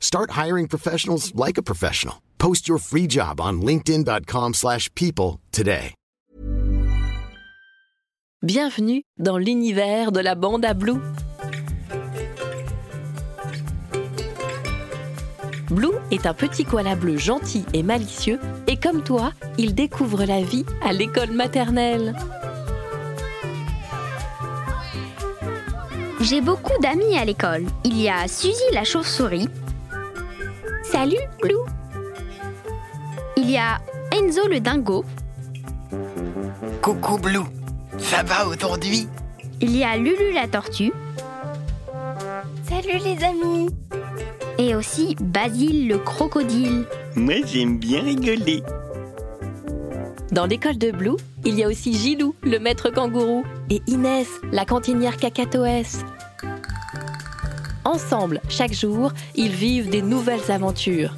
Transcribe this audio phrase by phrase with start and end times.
[0.00, 2.16] Start hiring professionals like a professional.
[2.38, 5.94] Post your free job on linkedin.com/people slash people today.
[8.42, 11.00] Bienvenue dans l'univers de la bande à Blue.
[15.70, 18.38] Blue est un petit koala bleu gentil et malicieux
[18.68, 22.14] et comme toi, il découvre la vie à l'école maternelle.
[26.20, 27.66] J'ai beaucoup d'amis à l'école.
[27.84, 29.48] Il y a Suzy la chauve-souris.
[30.90, 31.64] Salut, Blue.
[33.36, 33.78] Il y a
[34.10, 35.04] Enzo le dingo.
[36.80, 37.44] Coucou Blue,
[37.98, 39.06] ça va aujourd'hui?
[39.60, 40.92] Il y a Lulu la tortue.
[42.68, 43.68] Salut les amis.
[44.58, 46.86] Et aussi Basile le crocodile.
[47.14, 48.62] Moi j'aime bien rigoler.
[50.32, 54.64] Dans l'école de Blue, il y a aussi Gilou, le maître kangourou, et Inès, la
[54.64, 56.04] cantinière cacatoès.
[57.88, 61.14] Ensemble, chaque jour, ils vivent des nouvelles aventures.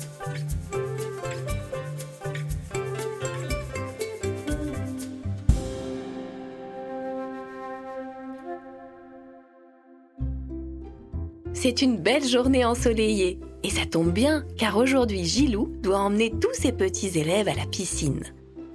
[11.53, 13.41] C'est une belle journée ensoleillée.
[13.65, 17.67] Et ça tombe bien, car aujourd'hui Gilou doit emmener tous ses petits élèves à la
[17.67, 18.23] piscine.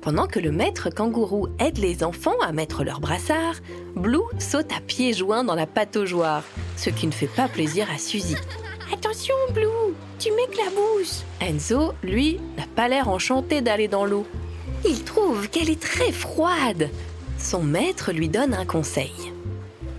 [0.05, 3.55] Pendant que le maître kangourou aide les enfants à mettre leurs brassards,
[3.95, 6.43] Blue saute à pieds joints dans la pataugeoire,
[6.77, 8.35] ce qui ne fait pas plaisir à Suzy.
[8.93, 14.27] Attention Blue, tu m'éclabousses Enzo, lui, n'a pas l'air enchanté d'aller dans l'eau.
[14.87, 16.91] Il trouve qu'elle est très froide.
[17.39, 19.33] Son maître lui donne un conseil.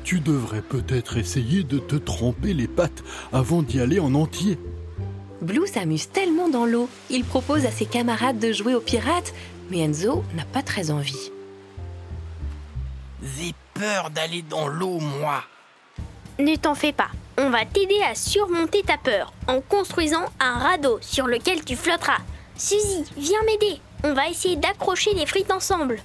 [0.04, 3.02] Tu devrais peut-être essayer de te tremper les pattes
[3.32, 4.56] avant d'y aller en entier.
[5.42, 9.34] Blue s'amuse tellement dans l'eau, il propose à ses camarades de jouer aux pirates,
[9.70, 11.30] mais Enzo n'a pas très envie.
[13.22, 15.42] J'ai peur d'aller dans l'eau moi.
[16.38, 17.08] Ne t'en fais pas.
[17.38, 22.20] On va t'aider à surmonter ta peur en construisant un radeau sur lequel tu flotteras.
[22.56, 23.80] Suzy, viens m'aider.
[24.04, 26.00] On va essayer d'accrocher les frites ensemble.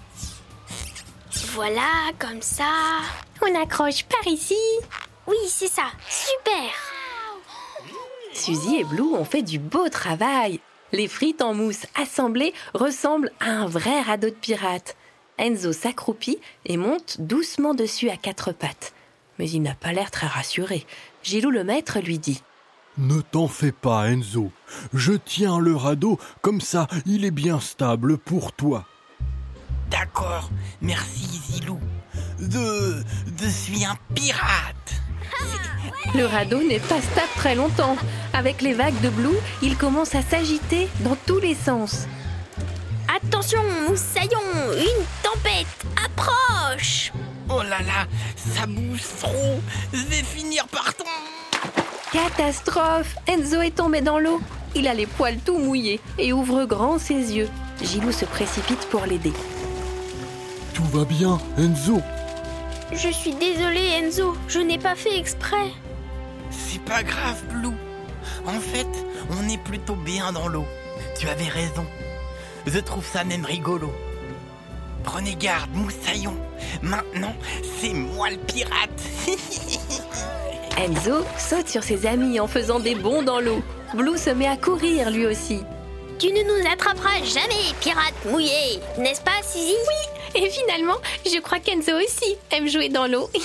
[1.54, 3.00] Voilà, comme ça.
[3.42, 4.58] On accroche par ici.
[5.28, 5.84] Oui, c'est ça.
[6.10, 6.72] Super.
[8.34, 10.60] Suzy et Blue ont fait du beau travail.
[10.94, 14.98] Les frites en mousse assemblées ressemblent à un vrai radeau de pirate.
[15.38, 18.94] Enzo s'accroupit et monte doucement dessus à quatre pattes.
[19.40, 20.86] Mais il n'a pas l'air très rassuré.
[21.24, 22.44] Gilou le maître lui dit
[22.98, 24.52] Ne t'en fais pas, Enzo.
[24.94, 28.86] Je tiens le radeau, comme ça il est bien stable pour toi.
[29.90, 30.50] D'accord,
[30.82, 31.80] merci Zilou.
[32.40, 33.04] De...
[33.42, 35.01] Je suis un pirate.
[36.16, 37.96] Le radeau n'est pas stable très longtemps.
[38.34, 42.08] Avec les vagues de Blue, il commence à s'agiter dans tous les sens.
[43.08, 44.40] Attention, moussaillon,
[44.74, 45.68] une tempête
[46.06, 47.12] approche.
[47.50, 49.60] Oh là là, ça bouge trop.
[49.94, 51.10] Je vais finir par tomber.
[52.12, 54.42] Catastrophe Enzo est tombé dans l'eau.
[54.76, 57.50] Il a les poils tout mouillés et ouvre grand ses yeux.
[57.82, 59.34] Gilou se précipite pour l'aider.
[60.74, 62.02] Tout va bien, Enzo
[62.94, 64.36] Je suis désolée, Enzo.
[64.48, 65.72] Je n'ai pas fait exprès.
[66.50, 67.76] C'est pas grave Blue.
[68.46, 68.88] En fait,
[69.30, 70.66] on est plutôt bien dans l'eau.
[71.18, 71.86] Tu avais raison.
[72.66, 73.92] Je trouve ça même rigolo.
[75.04, 76.36] Prenez garde, moussaillon.
[76.82, 77.34] Maintenant,
[77.80, 78.90] c'est moi le pirate.
[80.78, 83.62] Enzo saute sur ses amis en faisant des bonds dans l'eau.
[83.94, 85.64] Blue se met à courir lui aussi.
[86.20, 88.80] Tu ne nous attraperas jamais, pirate mouillé.
[89.00, 89.76] N'est-ce pas, Suzy
[90.36, 93.30] Et finalement, je crois qu'Enzo aussi aime jouer dans l'eau.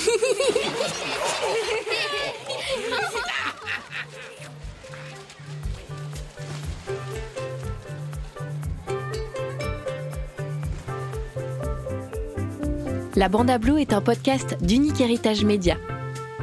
[13.17, 15.77] La Bande à Blue est un podcast d'Unique Héritage Média.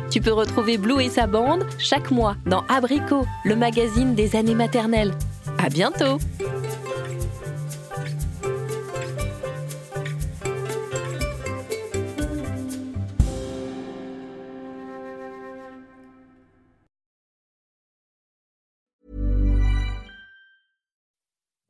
[0.10, 4.56] Tu peux retrouver Blue et sa bande chaque mois dans Abricot, le magazine des années
[4.56, 5.14] maternelles.
[5.60, 6.18] À bientôt!